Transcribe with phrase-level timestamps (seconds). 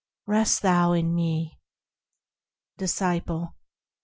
[0.25, 1.59] Rest thou in me.
[2.77, 3.53] Disciple.